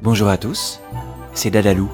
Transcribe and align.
Bonjour 0.00 0.28
à 0.28 0.36
tous, 0.36 0.78
c'est 1.34 1.50
Dadalou. 1.50 1.90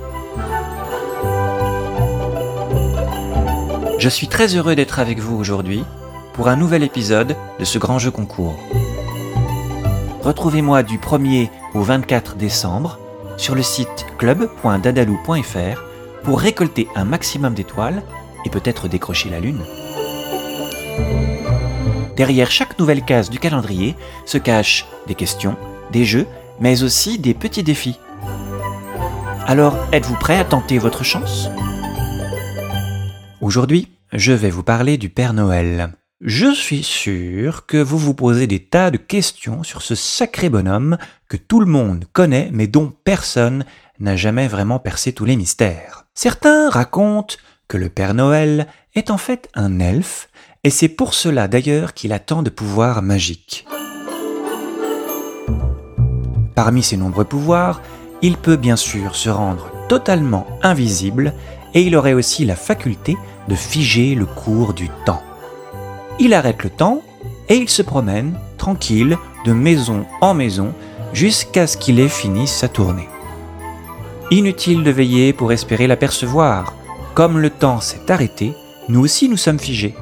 Je 3.98 4.08
suis 4.10 4.28
très 4.28 4.54
heureux 4.56 4.76
d'être 4.76 4.98
avec 4.98 5.20
vous 5.20 5.38
aujourd'hui 5.38 5.84
pour 6.34 6.48
un 6.48 6.56
nouvel 6.56 6.82
épisode 6.82 7.34
de 7.58 7.64
ce 7.64 7.78
grand 7.78 7.98
jeu 7.98 8.10
concours. 8.10 8.56
Retrouvez-moi 10.20 10.82
du 10.82 10.98
1er 10.98 11.48
au 11.72 11.80
24 11.80 12.36
décembre 12.36 12.98
sur 13.38 13.54
le 13.54 13.62
site 13.62 14.04
club.dadalou.fr 14.18 15.82
pour 16.24 16.40
récolter 16.40 16.88
un 16.94 17.06
maximum 17.06 17.54
d'étoiles 17.54 18.02
et 18.44 18.50
peut-être 18.50 18.86
décrocher 18.86 19.30
la 19.30 19.40
lune. 19.40 19.64
Derrière 22.16 22.50
chaque 22.50 22.78
nouvelle 22.78 23.02
case 23.02 23.30
du 23.30 23.38
calendrier 23.38 23.96
se 24.26 24.36
cachent 24.36 24.86
des 25.06 25.14
questions, 25.14 25.56
des 25.90 26.04
jeux, 26.04 26.26
mais 26.60 26.82
aussi 26.82 27.18
des 27.18 27.34
petits 27.34 27.62
défis. 27.62 27.98
Alors, 29.46 29.76
êtes-vous 29.92 30.16
prêt 30.16 30.38
à 30.38 30.44
tenter 30.44 30.78
votre 30.78 31.04
chance? 31.04 31.48
Aujourd'hui, 33.40 33.88
je 34.12 34.32
vais 34.32 34.50
vous 34.50 34.62
parler 34.62 34.96
du 34.96 35.10
Père 35.10 35.34
Noël. 35.34 35.92
Je 36.20 36.54
suis 36.54 36.82
sûr 36.82 37.66
que 37.66 37.76
vous 37.76 37.98
vous 37.98 38.14
posez 38.14 38.46
des 38.46 38.60
tas 38.60 38.90
de 38.90 38.96
questions 38.96 39.62
sur 39.62 39.82
ce 39.82 39.94
sacré 39.94 40.48
bonhomme 40.48 40.96
que 41.28 41.36
tout 41.36 41.60
le 41.60 41.66
monde 41.66 42.06
connaît 42.12 42.48
mais 42.52 42.66
dont 42.66 42.92
personne 43.04 43.64
n'a 43.98 44.16
jamais 44.16 44.48
vraiment 44.48 44.78
percé 44.78 45.12
tous 45.12 45.26
les 45.26 45.36
mystères. 45.36 46.06
Certains 46.14 46.70
racontent 46.70 47.34
que 47.68 47.76
le 47.76 47.90
Père 47.90 48.14
Noël 48.14 48.66
est 48.94 49.10
en 49.10 49.18
fait 49.18 49.50
un 49.54 49.80
elfe 49.80 50.30
et 50.62 50.70
c'est 50.70 50.88
pour 50.88 51.12
cela 51.12 51.48
d'ailleurs 51.48 51.92
qu'il 51.92 52.12
a 52.12 52.18
tant 52.18 52.42
de 52.42 52.50
pouvoirs 52.50 53.02
magiques. 53.02 53.66
Parmi 56.54 56.82
ses 56.82 56.96
nombreux 56.96 57.24
pouvoirs, 57.24 57.82
il 58.22 58.36
peut 58.36 58.56
bien 58.56 58.76
sûr 58.76 59.16
se 59.16 59.28
rendre 59.28 59.70
totalement 59.88 60.46
invisible 60.62 61.34
et 61.74 61.82
il 61.82 61.96
aurait 61.96 62.12
aussi 62.12 62.44
la 62.44 62.56
faculté 62.56 63.16
de 63.48 63.54
figer 63.54 64.14
le 64.14 64.26
cours 64.26 64.72
du 64.72 64.88
temps. 65.04 65.22
Il 66.18 66.32
arrête 66.32 66.62
le 66.62 66.70
temps 66.70 67.02
et 67.48 67.56
il 67.56 67.68
se 67.68 67.82
promène, 67.82 68.38
tranquille, 68.56 69.18
de 69.44 69.52
maison 69.52 70.06
en 70.20 70.32
maison, 70.32 70.72
jusqu'à 71.12 71.66
ce 71.66 71.76
qu'il 71.76 72.00
ait 72.00 72.08
fini 72.08 72.46
sa 72.46 72.68
tournée. 72.68 73.08
Inutile 74.30 74.82
de 74.82 74.90
veiller 74.90 75.32
pour 75.32 75.52
espérer 75.52 75.86
l'apercevoir. 75.86 76.74
Comme 77.14 77.38
le 77.38 77.50
temps 77.50 77.80
s'est 77.80 78.10
arrêté, 78.10 78.54
nous 78.88 79.00
aussi 79.00 79.28
nous 79.28 79.36
sommes 79.36 79.58
figés. 79.58 79.94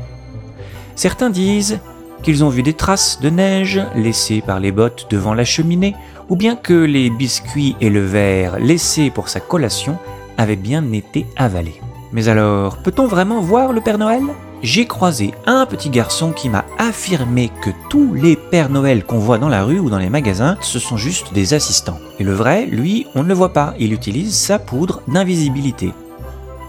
Certains 0.95 1.31
disent 1.31 1.81
qu'ils 2.23 2.45
ont 2.45 2.49
vu 2.49 2.63
des 2.63 2.73
traces 2.73 3.21
de 3.21 3.31
neige 3.31 3.83
laissées 3.95 4.43
par 4.47 4.61
les 4.61 4.71
bottes 4.71 5.07
devant 5.11 5.35
la 5.35 5.45
cheminée, 5.45 5.97
ou 6.29 6.37
bien 6.37 6.57
que 6.57 6.73
les 6.73 7.11
biscuits 7.11 7.77
et 7.81 7.91
le 7.91 8.05
verre 8.05 8.59
laissés 8.59 9.11
pour 9.11 9.29
sa 9.29 9.41
collation 9.41 9.99
avaient 10.39 10.57
bien 10.57 10.93
été 10.93 11.27
avalés. 11.37 11.81
Mais 12.13 12.29
alors, 12.29 12.79
peut-on 12.79 13.07
vraiment 13.07 13.41
voir 13.41 13.73
le 13.73 13.81
Père 13.81 13.99
Noël? 13.99 14.23
J'ai 14.63 14.87
croisé 14.87 15.33
un 15.47 15.67
petit 15.67 15.91
garçon 15.91 16.31
qui 16.31 16.49
m'a 16.49 16.65
affirmé 16.79 17.51
que 17.63 17.71
tous 17.89 18.15
les 18.15 18.37
Pères 18.37 18.71
Noël 18.71 19.03
qu'on 19.05 19.19
voit 19.19 19.39
dans 19.39 19.49
la 19.49 19.65
rue 19.65 19.81
ou 19.81 19.91
dans 19.91 19.99
les 19.99 20.11
magasins, 20.11 20.57
ce 20.61 20.79
sont 20.79 20.97
juste 20.97 21.33
des 21.33 21.53
assistants. 21.53 21.99
Et 22.21 22.25
le 22.25 22.33
vrai, 22.33 22.67
lui, 22.67 23.07
on 23.15 23.25
ne 23.25 23.29
le 23.29 23.35
voit 23.35 23.53
pas, 23.53 23.75
il 23.79 23.93
utilise 23.93 24.37
sa 24.37 24.61
poudre 24.61 25.03
d'invisibilité. 25.09 25.93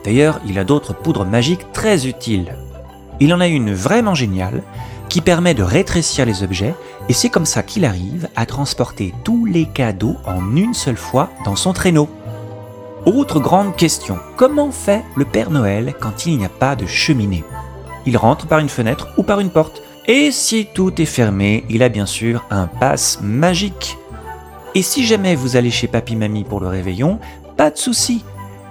D'ailleurs, 0.03 0.39
il 0.47 0.57
a 0.57 0.63
d'autres 0.63 0.95
poudres 0.95 1.25
magiques 1.25 1.71
très 1.71 2.07
utiles. 2.07 2.55
Il 3.19 3.33
en 3.33 3.39
a 3.39 3.47
une 3.47 3.73
vraiment 3.73 4.15
géniale 4.15 4.63
qui 5.09 5.21
permet 5.21 5.53
de 5.53 5.63
rétrécir 5.63 6.25
les 6.25 6.43
objets 6.43 6.75
et 7.09 7.13
c'est 7.13 7.29
comme 7.29 7.45
ça 7.45 7.63
qu'il 7.63 7.85
arrive 7.85 8.29
à 8.35 8.45
transporter 8.45 9.13
tous 9.23 9.45
les 9.45 9.65
cadeaux 9.65 10.17
en 10.25 10.55
une 10.55 10.73
seule 10.73 10.97
fois 10.97 11.29
dans 11.45 11.55
son 11.55 11.73
traîneau. 11.73 12.09
Autre 13.05 13.39
grande 13.39 13.75
question, 13.75 14.17
comment 14.37 14.71
fait 14.71 15.03
le 15.15 15.25
Père 15.25 15.49
Noël 15.49 15.93
quand 15.99 16.25
il 16.25 16.37
n'y 16.37 16.45
a 16.45 16.49
pas 16.49 16.75
de 16.75 16.85
cheminée? 16.85 17.43
Il 18.05 18.17
rentre 18.17 18.47
par 18.47 18.59
une 18.59 18.69
fenêtre 18.69 19.09
ou 19.17 19.23
par 19.23 19.39
une 19.39 19.49
porte. 19.49 19.81
Et 20.07 20.31
si 20.31 20.67
tout 20.73 21.01
est 21.01 21.05
fermé, 21.05 21.65
il 21.69 21.83
a 21.83 21.89
bien 21.89 22.05
sûr 22.05 22.43
un 22.49 22.67
passe 22.67 23.19
magique. 23.21 23.97
Et 24.75 24.81
si 24.81 25.05
jamais 25.05 25.35
vous 25.35 25.55
allez 25.55 25.71
chez 25.71 25.87
Papy 25.87 26.15
Mamie 26.15 26.43
pour 26.43 26.59
le 26.59 26.67
réveillon, 26.67 27.19
pas 27.55 27.71
de 27.71 27.77
souci. 27.77 28.23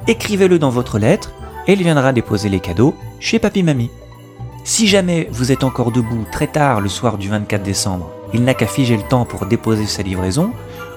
Écrivez-le 0.09 0.59
dans 0.59 0.71
votre 0.71 0.99
lettre 0.99 1.33
et 1.67 1.75
il 1.75 1.83
viendra 1.83 2.13
déposer 2.13 2.49
les 2.49 2.61
cadeaux 2.61 2.95
chez 3.21 3.39
Papy 3.39 3.63
Mamie. 3.63 3.91
Si 4.65 4.87
jamais 4.87 5.29
vous 5.33 5.51
êtes 5.51 5.65
encore 5.65 5.91
debout 5.91 6.25
très 6.31 6.47
tard 6.47 6.81
le 6.81 6.89
soir 6.89 7.19
du 7.19 7.29
24 7.29 7.65
décembre, 7.65 8.13
il 8.33 8.45
n'a 8.45 8.55
qu'à 8.55 8.69
figer 8.69 8.97
le 8.97 9.03
temps 9.03 9.25
pour 9.25 9.47
déposer 9.47 9.87
sa 9.87 10.03
livraison, 10.03 10.53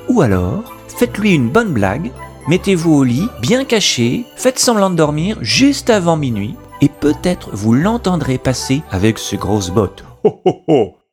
ou 0.08 0.22
alors 0.22 0.76
faites-lui 0.88 1.34
une 1.34 1.50
bonne 1.50 1.74
blague, 1.74 2.12
mettez-vous 2.48 2.94
au 2.94 3.04
lit, 3.04 3.28
bien 3.42 3.66
caché, 3.66 4.26
faites 4.36 4.60
semblant 4.60 4.92
de 4.92 4.96
dormir 4.96 5.38
juste 5.42 5.90
avant 5.90 6.16
minuit, 6.16 6.56
et 6.82 6.90
peut-être 6.90 7.50
vous 7.54 7.74
l'entendrez 7.74 8.38
passer 8.38 8.84
avec 8.92 9.18
ses 9.18 9.38
grosses 9.38 9.72
bottes. 9.72 10.06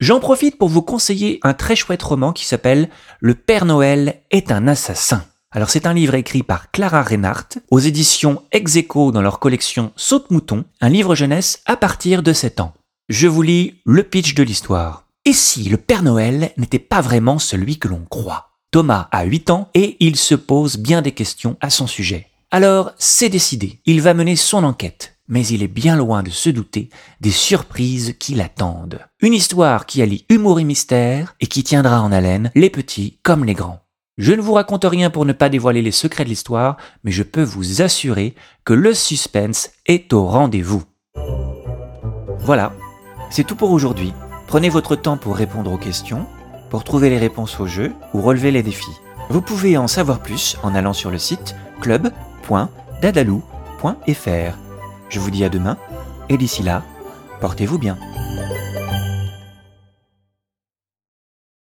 J'en 0.00 0.20
profite 0.20 0.58
pour 0.58 0.68
vous 0.68 0.82
conseiller 0.82 1.40
un 1.42 1.54
très 1.54 1.76
chouette 1.76 2.02
roman 2.02 2.32
qui 2.32 2.44
s'appelle 2.44 2.90
Le 3.20 3.34
Père 3.34 3.64
Noël 3.64 4.20
est 4.30 4.52
un 4.52 4.68
assassin. 4.68 5.22
Alors 5.52 5.68
c'est 5.68 5.86
un 5.86 5.92
livre 5.92 6.14
écrit 6.14 6.42
par 6.42 6.70
Clara 6.70 7.02
Reinhardt 7.02 7.58
aux 7.70 7.78
éditions 7.78 8.42
Execo 8.52 9.12
dans 9.12 9.20
leur 9.20 9.38
collection 9.38 9.92
Saute-Mouton, 9.96 10.64
un 10.80 10.88
livre 10.88 11.14
jeunesse 11.14 11.60
à 11.66 11.76
partir 11.76 12.22
de 12.22 12.32
7 12.32 12.60
ans. 12.60 12.72
Je 13.10 13.28
vous 13.28 13.42
lis 13.42 13.74
le 13.84 14.02
pitch 14.02 14.34
de 14.34 14.42
l'histoire. 14.42 15.04
Et 15.26 15.34
si 15.34 15.64
le 15.64 15.76
Père 15.76 16.02
Noël 16.02 16.52
n'était 16.56 16.78
pas 16.78 17.02
vraiment 17.02 17.38
celui 17.38 17.78
que 17.78 17.88
l'on 17.88 18.04
croit? 18.08 18.50
Thomas 18.70 19.08
a 19.12 19.24
8 19.24 19.50
ans 19.50 19.68
et 19.74 19.98
il 20.00 20.16
se 20.16 20.34
pose 20.34 20.78
bien 20.78 21.02
des 21.02 21.12
questions 21.12 21.58
à 21.60 21.68
son 21.68 21.86
sujet. 21.86 22.28
Alors 22.50 22.92
c'est 22.96 23.28
décidé, 23.28 23.80
il 23.84 24.00
va 24.00 24.14
mener 24.14 24.36
son 24.36 24.64
enquête 24.64 25.12
mais 25.28 25.46
il 25.46 25.62
est 25.62 25.68
bien 25.68 25.96
loin 25.96 26.22
de 26.22 26.30
se 26.30 26.50
douter 26.50 26.90
des 27.20 27.30
surprises 27.30 28.16
qui 28.18 28.34
l'attendent. 28.34 29.00
Une 29.20 29.32
histoire 29.32 29.86
qui 29.86 30.02
allie 30.02 30.26
humour 30.28 30.60
et 30.60 30.64
mystère 30.64 31.34
et 31.40 31.46
qui 31.46 31.64
tiendra 31.64 32.02
en 32.02 32.12
haleine 32.12 32.50
les 32.54 32.68
petits 32.68 33.18
comme 33.22 33.44
les 33.44 33.54
grands. 33.54 33.80
Je 34.18 34.34
ne 34.34 34.42
vous 34.42 34.52
raconte 34.52 34.84
rien 34.84 35.08
pour 35.08 35.24
ne 35.24 35.32
pas 35.32 35.48
dévoiler 35.48 35.80
les 35.80 35.90
secrets 35.90 36.24
de 36.24 36.28
l'histoire, 36.28 36.76
mais 37.02 37.12
je 37.12 37.22
peux 37.22 37.42
vous 37.42 37.80
assurer 37.80 38.34
que 38.64 38.74
le 38.74 38.92
suspense 38.92 39.70
est 39.86 40.12
au 40.12 40.26
rendez-vous. 40.26 40.82
Voilà, 42.40 42.74
c'est 43.30 43.44
tout 43.44 43.56
pour 43.56 43.70
aujourd'hui. 43.70 44.12
Prenez 44.48 44.68
votre 44.68 44.96
temps 44.96 45.16
pour 45.16 45.34
répondre 45.34 45.72
aux 45.72 45.78
questions, 45.78 46.26
pour 46.68 46.84
trouver 46.84 47.08
les 47.08 47.16
réponses 47.16 47.58
au 47.58 47.66
jeu 47.66 47.90
ou 48.12 48.20
relever 48.20 48.50
les 48.50 48.62
défis. 48.62 49.00
Vous 49.30 49.40
pouvez 49.40 49.78
en 49.78 49.88
savoir 49.88 50.20
plus 50.20 50.58
en 50.62 50.74
allant 50.74 50.92
sur 50.92 51.10
le 51.10 51.16
site 51.16 51.56
club.dadalou.fr. 51.80 54.58
Je 55.08 55.20
vous 55.20 55.30
dis 55.30 55.44
à 55.44 55.48
demain, 55.48 55.78
et 56.28 56.36
d'ici 56.36 56.62
là, 56.62 56.82
portez-vous 57.40 57.78
bien. 57.78 57.96